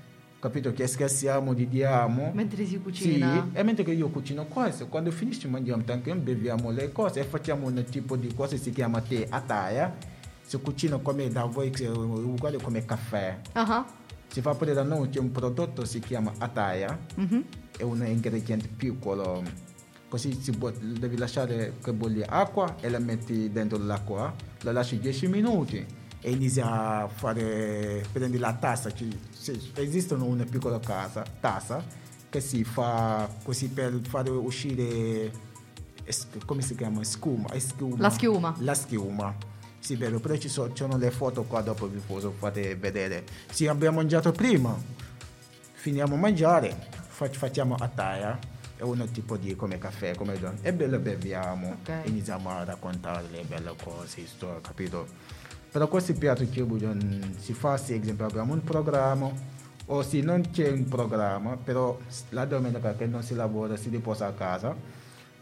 capito, 0.43 0.73
che 0.73 0.87
scherziamo, 0.87 1.53
diamo. 1.53 2.31
Mentre 2.33 2.65
si 2.65 2.77
cucina. 2.77 3.47
Sì, 3.49 3.57
e 3.57 3.63
mentre 3.63 3.89
io 3.93 4.09
cucino 4.09 4.43
questo, 4.45 4.87
quando 4.87 5.09
finisce 5.09 5.47
mangiamo 5.47 5.81
anche 5.87 6.13
beviamo 6.13 6.69
le 6.69 6.91
cose 6.91 7.21
e 7.21 7.23
facciamo 7.23 7.67
un 7.67 7.81
tipo 7.89 8.17
di 8.17 8.33
cosa 8.35 8.57
si 8.57 8.71
chiama 8.71 8.99
tè 8.99 9.25
a 9.29 9.39
taia. 9.39 9.95
Si 10.41 10.59
cucina 10.59 10.97
come 10.97 11.29
da 11.29 11.45
voi, 11.45 11.71
uguale 11.87 12.57
come 12.61 12.83
caffè. 12.83 13.39
Uh-huh. 13.55 13.85
Si 14.27 14.41
fa 14.41 14.53
pure 14.53 14.73
da 14.73 14.83
noi, 14.83 15.07
c'è 15.07 15.19
un 15.19 15.31
prodotto 15.31 15.85
si 15.85 15.99
chiama 15.99 16.33
ataia, 16.39 16.99
mm-hmm. 17.17 17.41
è 17.77 17.83
un 17.83 18.05
ingrediente 18.05 18.67
piccolo 18.67 19.71
così 20.09 20.39
si 20.39 20.51
può, 20.51 20.69
devi 20.69 21.17
lasciare 21.17 21.77
che 21.81 21.91
bolle 21.91 22.23
acqua 22.23 22.75
e 22.79 22.87
la 22.89 22.99
metti 22.99 23.51
dentro 23.51 23.79
l'acqua, 23.79 24.31
la 24.61 24.71
lasci 24.71 24.99
10 24.99 25.27
minuti 25.27 26.01
e 26.25 26.31
inizi 26.31 26.61
a 26.61 27.09
fare, 27.13 28.05
prendi 28.11 28.37
la 28.37 28.53
tassa, 28.53 28.93
ci, 28.93 29.07
esiste 29.75 30.13
una 30.13 30.45
piccola 30.45 30.79
casa, 30.79 31.25
tassa 31.41 31.83
che 32.29 32.39
si 32.39 32.63
fa 32.63 33.29
così 33.43 33.67
per 33.67 33.99
fare 34.07 34.29
uscire, 34.29 35.31
come 36.45 36.61
si 36.61 36.75
chiama, 36.75 37.03
scuma, 37.03 37.49
schiuma. 37.59 37.97
La 37.99 38.09
schiuma. 38.09 38.55
La 38.59 38.73
schiuma. 38.73 39.35
Sì, 39.79 39.97
vero, 39.97 40.21
però 40.21 40.37
ci 40.37 40.47
sono, 40.47 40.69
ci 40.69 40.83
sono 40.83 40.97
le 40.97 41.11
foto 41.11 41.43
qua 41.43 41.61
dopo 41.61 41.87
vi 41.87 41.99
posso 41.99 42.31
fare 42.31 42.75
vedere. 42.77 43.25
Sì, 43.51 43.67
abbiamo 43.67 43.97
mangiato 43.97 44.31
prima, 44.31 44.73
finiamo 45.73 46.15
a 46.15 46.17
mangiare, 46.17 46.87
facciamo 47.09 47.75
a 47.75 47.87
taia 47.89 48.51
è 48.75 48.81
un 48.81 49.09
tipo 49.11 49.37
di 49.37 49.55
come 49.55 49.77
caffè, 49.77 50.15
come 50.15 50.37
don. 50.39 50.57
E 50.61 50.73
bello 50.73 50.99
beviamo, 50.99 51.77
okay. 51.81 52.07
iniziamo 52.07 52.49
a 52.49 52.63
raccontare 52.63 53.25
le 53.29 53.43
belle 53.43 53.73
cose, 53.81 54.25
storie, 54.25 54.61
capito? 54.61 55.07
Però 55.73 55.87
questi 55.87 56.13
piatti 56.13 56.47
che 56.49 56.63
si 57.37 57.53
fa, 57.53 57.77
se 57.77 57.95
esempio 57.95 58.27
abbiamo 58.27 58.53
un 58.53 58.63
programma, 58.63 59.31
o 59.87 60.03
se 60.03 60.21
non 60.21 60.43
c'è 60.51 60.69
un 60.69 60.87
programma, 60.87 61.57
però 61.57 61.97
la 62.29 62.45
domenica 62.45 62.93
che 62.93 63.07
non 63.07 63.23
si 63.23 63.33
lavora 63.33 63.75
si 63.75 63.89
riposa 63.89 64.27
a 64.27 64.33
casa, 64.33 64.75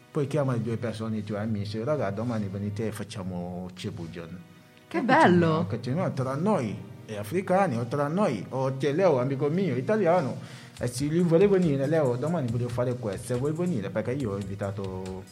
poi 0.10 0.28
chiama 0.28 0.54
le 0.54 0.62
due 0.62 0.78
persone, 0.78 1.18
i 1.18 1.26
tuoi 1.26 1.42
amici, 1.42 1.84
ragazzi 1.84 2.14
domani 2.14 2.48
venite 2.48 2.88
e 2.88 2.92
facciamo 2.94 3.70
cibugion. 3.76 4.42
Che 4.88 5.02
bello! 5.02 5.68
Che 5.68 5.82
tra 6.14 6.36
noi 6.36 6.78
e 7.06 7.18
africani, 7.18 7.76
o 7.76 7.86
tra 7.88 8.08
noi, 8.08 8.46
o 8.52 8.72
te 8.72 8.94
Leo, 8.94 9.20
amico 9.20 9.50
mio, 9.50 9.76
italiano, 9.76 10.38
e 10.80 10.88
se 10.88 11.08
lui 11.08 11.24
vuole 11.24 11.50
venire, 11.50 11.88
Leo, 11.88 12.16
domani 12.16 12.50
voglio 12.50 12.70
fare 12.70 12.96
questo, 12.96 13.34
se 13.34 13.36
vuoi 13.36 13.52
venire, 13.52 13.90
perché 13.90 14.14
io 14.14 14.32
ho 14.32 14.38
invitato 14.40 15.24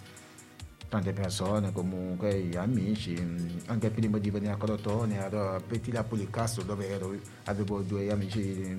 tante 0.89 1.13
persone, 1.13 1.72
comunque 1.72 2.50
amici, 2.55 3.15
anche 3.67 3.89
prima 3.91 4.17
di 4.17 4.31
venire 4.31 4.51
a 4.51 4.58
Crotone, 4.58 5.17
ero 5.17 5.55
a 5.55 5.62
Pettila 5.65 6.03
Pulicastro 6.03 6.63
dove 6.63 6.89
ero, 6.89 7.15
avevo 7.46 7.81
due 7.81 8.12
amici, 8.12 8.75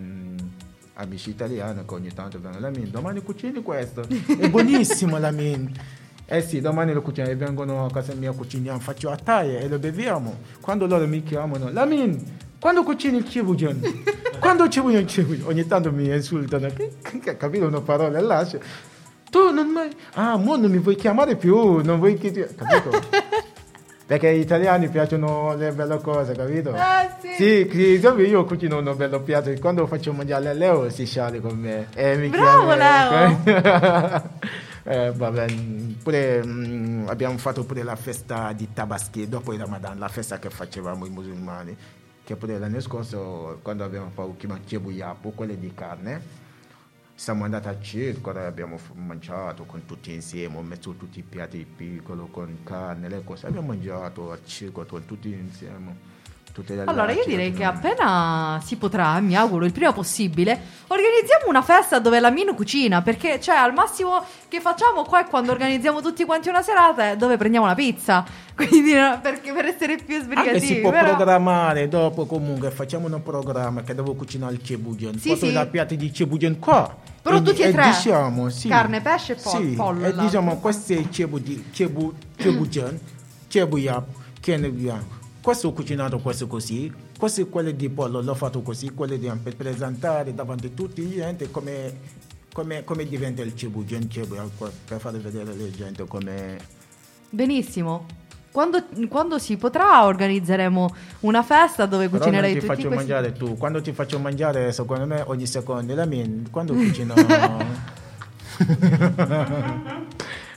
amici 0.94 1.30
italiani 1.30 1.84
che 1.86 1.94
ogni 1.94 2.12
tanto 2.12 2.40
vengono 2.40 2.60
la 2.60 2.70
min, 2.70 2.90
domani 2.90 3.22
cucini 3.22 3.62
questo, 3.62 4.02
è 4.38 4.50
buonissimo 4.50 5.18
la 5.18 5.30
min. 5.30 5.72
Eh 6.32 6.42
sì, 6.42 6.60
domani 6.60 6.92
lo 6.92 7.02
cuciniamo, 7.02 7.36
vengono 7.36 7.86
a 7.86 7.90
casa 7.90 8.14
mia, 8.14 8.30
cuciniamo, 8.32 8.78
faccio 8.78 9.10
a 9.10 9.16
taglia 9.16 9.58
e 9.58 9.68
lo 9.68 9.78
beviamo. 9.78 10.38
Quando 10.60 10.86
loro 10.86 11.06
mi 11.06 11.22
chiamano, 11.22 11.70
la 11.72 11.84
min, 11.84 12.22
quando 12.60 12.82
cucini 12.82 13.16
il 13.16 13.28
cibo, 13.28 13.54
John? 13.54 13.80
Quando 14.38 14.68
ci 14.68 14.80
vogliono, 14.80 15.06
ci 15.06 15.22
vogliono. 15.22 15.48
Ogni 15.48 15.66
tanto 15.66 15.92
mi 15.92 16.06
insultano, 16.06 16.70
capito 17.36 17.66
una 17.66 17.80
parola 17.80 18.18
e 18.18 18.22
lascio. 18.22 18.60
Tu 19.30 19.50
non 19.52 19.68
mai... 19.68 19.90
Ah, 20.14 20.36
mo 20.36 20.56
non 20.56 20.70
mi 20.70 20.78
vuoi 20.78 20.96
chiamare 20.96 21.36
più, 21.36 21.82
non 21.82 21.98
vuoi 21.98 22.18
che 22.18 22.30
ti... 22.30 22.44
Capito? 22.54 23.00
Perché 24.10 24.28
agli 24.28 24.40
italiani 24.40 24.88
piacciono 24.88 25.54
le 25.54 25.70
belle 25.70 26.00
cose, 26.00 26.34
capito? 26.34 26.74
Ah, 26.74 27.16
sì. 27.20 27.28
Sì, 27.36 27.70
sì 27.70 28.08
io 28.26 28.44
cucino 28.44 28.78
un 28.78 28.94
bello 28.96 29.20
piatto, 29.20 29.52
quando 29.60 29.86
faccio 29.86 30.12
mangiare 30.12 30.52
Leo 30.52 30.90
si 30.90 31.06
sciale 31.06 31.40
con 31.40 31.56
me. 31.56 31.86
E 31.94 32.16
mi 32.16 32.28
Bravo 32.28 32.74
chiama, 32.74 33.38
Leo! 33.44 34.30
eh, 34.82 35.12
vabbè, 35.12 35.46
pure 36.02 36.44
mh, 36.44 36.50
mm, 36.50 37.08
abbiamo 37.08 37.38
fatto 37.38 37.64
pure 37.64 37.84
la 37.84 37.94
festa 37.94 38.52
di 38.52 38.72
Tabaschi 38.72 39.28
dopo 39.28 39.52
il 39.52 39.60
Ramadan, 39.60 39.96
la 39.96 40.08
festa 40.08 40.40
che 40.40 40.50
facevamo 40.50 41.06
i 41.06 41.10
musulmani 41.10 41.76
che 42.30 42.36
pure 42.36 42.58
l'anno 42.58 42.80
scorso 42.80 43.58
quando 43.60 43.82
abbiamo 43.82 44.10
fatto 44.10 44.36
Cebu 44.64 44.90
Yapu, 44.90 45.34
quelle 45.34 45.58
di 45.58 45.72
carne, 45.74 46.22
siamo 47.20 47.44
andati 47.44 47.68
al 47.68 47.82
circo 47.82 48.30
abbiamo 48.30 48.78
mangiato 48.94 49.64
con 49.64 49.84
tutti 49.84 50.10
insieme, 50.10 50.56
ho 50.56 50.62
messo 50.62 50.94
tutti 50.94 51.18
i 51.18 51.22
piatti 51.22 51.66
piccoli 51.66 52.22
con 52.30 52.60
carne, 52.64 53.10
le 53.10 53.22
cose, 53.22 53.46
abbiamo 53.46 53.66
mangiato 53.66 54.32
al 54.32 54.40
circo 54.46 54.86
con 54.86 55.04
tutti 55.04 55.28
insieme. 55.28 56.08
Allora 56.86 57.12
io 57.12 57.22
direi 57.26 57.52
che 57.52 57.62
appena 57.62 58.60
si 58.64 58.76
potrà, 58.76 59.20
mi 59.20 59.36
auguro 59.36 59.66
il 59.66 59.72
prima 59.72 59.92
possibile, 59.92 60.58
organizziamo 60.88 61.46
una 61.46 61.62
festa 61.62 61.98
dove 62.00 62.18
la 62.20 62.30
Mino 62.30 62.54
cucina, 62.54 63.02
perché 63.02 63.38
cioè 63.38 63.54
al 63.54 63.72
massimo 63.72 64.24
che 64.48 64.60
facciamo 64.60 65.04
qua 65.04 65.24
è 65.24 65.28
quando 65.28 65.52
organizziamo 65.52 66.00
tutti 66.00 66.24
quanti 66.24 66.48
una 66.48 66.62
serata 66.62 67.14
dove 67.14 67.36
prendiamo 67.36 67.66
la 67.66 67.74
pizza, 67.74 68.24
quindi 68.56 68.92
perché 69.22 69.52
per 69.52 69.66
essere 69.66 69.96
più 69.96 70.20
sbrigativi. 70.20 70.54
Anche 70.54 70.66
si 70.66 70.80
può 70.80 70.90
però... 70.90 71.14
programmare 71.14 71.86
dopo 71.86 72.24
comunque, 72.26 72.70
facciamo 72.70 73.06
un 73.06 73.22
programma 73.22 73.82
che 73.82 73.94
devo 73.94 74.14
cucinare 74.14 74.54
il 74.54 74.62
cebugen, 74.62 75.18
sì, 75.18 75.36
sì. 75.36 75.52
la 75.52 75.66
piatti 75.66 75.96
di 75.96 76.12
cebugen 76.12 76.58
qua. 76.58 77.09
Però 77.22 77.36
e, 77.36 77.42
tutti 77.42 77.62
e, 77.62 77.70
tre, 77.70 77.86
diciamo, 77.86 78.48
sì, 78.48 78.68
carne, 78.68 79.00
pesce 79.00 79.32
e 79.32 79.36
pol- 79.36 79.60
sì, 79.60 79.74
pollo. 79.74 80.06
E 80.06 80.14
diciamo, 80.14 80.58
questo 80.58 80.94
è 80.94 81.08
cebu, 81.08 81.38
di, 81.38 81.64
cebu, 81.72 82.14
cebu 83.46 83.76
yap, 83.78 84.06
che 84.40 84.56
ne 84.56 84.66
abbiamo 84.66 85.18
questo 85.40 85.68
ho 85.68 85.72
cucinato 85.72 86.18
questo 86.18 86.46
così, 86.46 86.92
questo 87.18 87.40
è 87.40 87.48
quello 87.48 87.70
di 87.70 87.88
pollo, 87.88 88.20
l'ho 88.20 88.34
fatto 88.34 88.60
così, 88.60 88.90
quello 88.90 89.16
di 89.16 89.30
per 89.42 89.56
presentare 89.56 90.34
davanti 90.34 90.66
a 90.66 90.70
tutti 90.70 91.16
la 91.16 91.24
gente 91.24 91.50
come, 91.50 91.98
come, 92.52 92.84
come 92.84 93.06
diventa 93.06 93.42
il 93.42 93.56
cibo, 93.56 93.82
per 93.82 95.00
far 95.00 95.16
vedere 95.18 95.50
alla 95.52 95.70
gente 95.70 96.06
come... 96.06 96.58
Benissimo. 97.30 98.06
Quando, 98.52 98.84
quando, 99.08 99.38
si 99.38 99.56
potrà 99.56 100.04
organizzeremo 100.04 100.94
una 101.20 101.42
festa 101.42 101.86
dove 101.86 102.08
cucinerai 102.08 102.54
tutti 102.54 102.66
questi... 102.66 102.82
ti 102.82 102.88
faccio 102.88 102.96
mangiare 102.96 103.32
tu. 103.32 103.56
Quando 103.56 103.80
ti 103.80 103.92
faccio 103.92 104.18
mangiare, 104.18 104.72
secondo 104.72 105.06
me, 105.06 105.22
ogni 105.26 105.46
secondo, 105.46 105.94
la 105.94 106.04
mia, 106.04 106.26
quando 106.50 106.74
cucino... 106.74 107.14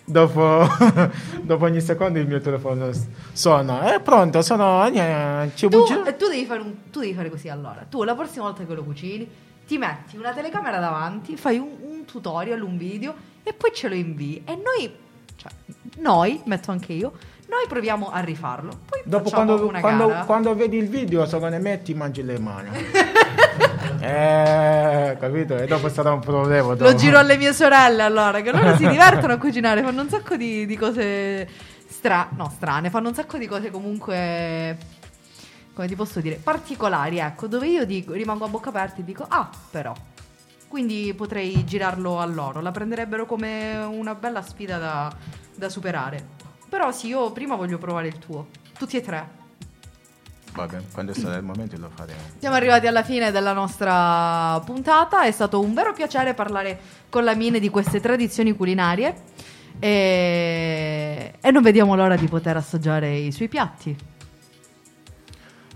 dopo, 0.06 0.68
dopo, 1.42 1.66
ogni 1.66 1.82
secondo 1.82 2.20
il 2.20 2.28
mio 2.28 2.42
telefono 2.42 2.90
suona. 3.32 3.94
È 3.94 4.02
pronto, 4.02 4.42
sono... 4.42 4.86
Eh, 4.88 5.52
tu, 5.56 5.70
tu, 5.70 6.28
devi 6.28 6.46
fare 6.46 6.62
un, 6.62 6.74
tu 6.90 7.00
devi 7.00 7.14
fare 7.14 7.30
così 7.30 7.50
allora. 7.50 7.86
Tu 7.88 8.04
la 8.04 8.16
prossima 8.16 8.46
volta 8.46 8.66
che 8.66 8.74
lo 8.74 8.84
cucini 8.84 9.30
ti 9.66 9.78
metti 9.78 10.18
una 10.18 10.34
telecamera 10.34 10.80
davanti, 10.80 11.38
fai 11.38 11.58
un, 11.58 11.70
un 11.82 12.06
tutorial, 12.06 12.62
un 12.62 12.78
video 12.78 13.14
e 13.44 13.54
poi 13.54 13.72
ce 13.74 13.88
lo 13.88 13.96
invii. 13.96 14.44
E 14.46 14.56
noi, 14.56 14.94
cioè, 15.36 15.52
noi, 15.98 16.42
metto 16.46 16.72
anche 16.72 16.94
io, 16.94 17.14
noi 17.48 17.66
proviamo 17.68 18.10
a 18.12 18.20
rifarlo. 18.20 18.80
Poi 18.88 19.02
Dopo 19.04 19.30
quando, 19.30 19.72
quando, 19.80 20.24
quando, 20.26 20.56
vedi 20.56 20.78
il 20.78 20.88
video, 20.88 21.26
secondo 21.26 21.60
me 21.60 21.82
ti 21.82 21.94
mangi 21.94 22.24
le 22.24 22.40
mani. 22.40 22.70
eh, 24.00 25.18
capito? 25.20 25.58
E 25.58 25.68
dopo 25.68 25.90
sarà 25.90 26.12
un 26.12 26.20
problema. 26.20 26.76
Dopo. 26.76 26.84
Lo 26.84 26.96
giro 26.96 27.18
alle 27.18 27.38
mie 27.38 27.54
sorelle 27.54 28.02
allora, 28.02 28.42
che 28.42 28.52
loro 28.52 28.76
si 28.76 28.88
divertono 28.90 29.34
a 29.34 29.38
cucinare, 29.38 29.82
fanno 29.82 30.02
un 30.02 30.10
sacco 30.10 30.36
di, 30.36 30.66
di 30.66 30.78
cose 30.78 31.48
stra- 31.88 32.30
no, 32.36 32.52
strane, 32.56 32.90
fanno 32.90 33.10
un 33.10 33.14
sacco 33.14 33.38
di 33.38 33.48
cose 33.48 33.72
comunque 33.72 35.02
come 35.74 35.88
ti 35.88 35.96
posso 35.96 36.22
dire, 36.22 36.36
particolari, 36.36 37.18
ecco, 37.18 37.48
dove 37.48 37.68
io 37.68 37.86
dico, 37.86 38.14
rimango 38.14 38.46
a 38.46 38.48
bocca 38.48 38.70
aperta 38.70 39.00
e 39.00 39.04
dico, 39.04 39.26
ah, 39.28 39.50
però. 39.72 39.94
Quindi 40.68 41.14
potrei 41.16 41.64
girarlo 41.66 42.20
a 42.20 42.26
loro, 42.26 42.62
la 42.62 42.72
prenderebbero 42.72 43.26
come 43.26 43.76
una 43.78 44.16
bella 44.16 44.42
sfida 44.42 44.78
da, 44.78 45.16
da 45.56 45.70
superare. 45.70 46.42
Però 46.74 46.92
sì, 46.92 47.06
io 47.06 47.32
prima 47.32 47.56
voglio 47.56 47.78
provare 47.78 48.08
il 48.08 48.18
tuo. 48.18 48.48
Tutti 48.76 48.98
e 48.98 49.02
tre. 49.02 49.30
Vabbè, 50.54 50.82
quando 50.92 51.14
sarà 51.14 51.36
il 51.36 51.44
momento 51.44 51.78
lo 51.78 51.92
faremo. 51.94 52.20
Siamo 52.40 52.56
arrivati 52.56 52.88
alla 52.88 53.04
fine 53.04 53.30
della 53.30 53.54
nostra 53.54 54.60
puntata, 54.66 55.24
è 55.24 55.30
stato 55.30 55.60
un 55.60 55.76
vero 55.76 55.94
piacere 55.94 56.34
parlare 56.34 56.80
con 57.10 57.24
la 57.24 57.36
Mine 57.36 57.60
di 57.60 57.70
queste 57.70 58.00
tradizioni 58.00 58.56
culinarie 58.56 59.14
e, 59.78 61.34
e 61.40 61.52
non 61.52 61.62
vediamo 61.62 61.94
l'ora 61.94 62.16
di 62.16 62.28
poter 62.28 62.58
assaggiare 62.58 63.18
i 63.18 63.32
suoi 63.32 63.50
piatti. 63.50 63.96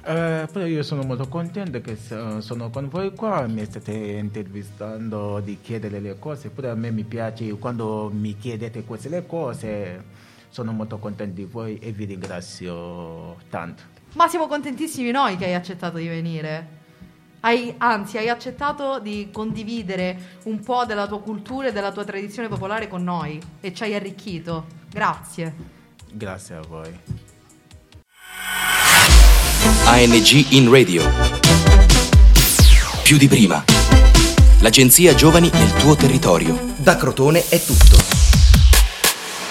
Eh, 0.04 0.48
però 0.51 0.66
io 0.66 0.82
sono 0.82 1.04
molto 1.04 1.27
contento 1.27 1.80
che 1.80 1.96
so- 1.96 2.42
sono 2.42 2.72
con 2.72 2.89
voi 2.89 3.13
qua, 3.13 3.46
mi 3.46 3.63
state 3.66 3.92
intervistando 3.94 5.42
di 5.42 5.60
chiedere 5.62 6.00
le 6.00 6.18
cose, 6.18 6.50
pure 6.50 6.70
a 6.70 6.75
me 6.75 6.89
mi 6.89 7.04
piace 7.04 7.48
quando 7.60 8.10
mi 8.12 8.36
chiedete 8.36 8.84
queste 8.84 9.10
le 9.10 9.27
cose, 9.27 10.25
sono 10.50 10.72
molto 10.72 10.98
contento 10.98 11.36
di 11.36 11.46
voi 11.46 11.77
e 11.80 11.92
vi 11.92 12.06
ringrazio 12.06 13.38
tanto. 13.50 13.84
Ma 14.13 14.27
siamo 14.27 14.48
contentissimi 14.48 15.12
noi 15.12 15.38
che 15.38 15.46
hai 15.46 15.54
accettato 15.54 15.98
di 15.98 16.08
venire. 16.08 16.75
Hai, 17.42 17.75
anzi, 17.77 18.18
hai 18.18 18.30
accettato 18.30 19.00
di 19.00 19.30
condividere 19.32 20.39
un 20.44 20.60
po' 20.60 20.86
della 20.86 21.08
tua 21.08 21.22
cultura 21.22 21.68
e 21.68 21.72
della 21.72 21.92
tua 21.92 22.04
tradizione 22.04 22.48
popolare 22.48 22.88
con 22.88 23.04
noi 23.04 23.39
e 23.62 23.74
ci 23.74 23.84
hai 23.84 23.94
arricchito. 23.94 24.66
Grazie. 24.89 25.54
Grazie 26.12 26.56
a 26.56 26.62
voi. 26.62 27.00
ANG 29.86 30.51
in 30.51 30.72
radio. 30.72 31.04
Più 33.04 33.18
di 33.18 33.27
prima. 33.27 33.63
L'agenzia 34.60 35.13
Giovani 35.13 35.50
nel 35.54 35.72
tuo 35.74 35.96
territorio. 35.96 36.60
Da 36.77 36.96
Crotone 36.96 37.48
è 37.48 37.62
tutto. 37.63 38.17